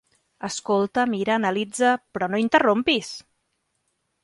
[0.47, 1.93] Escolta, mira, analitza...
[2.17, 3.13] Però no interrompis!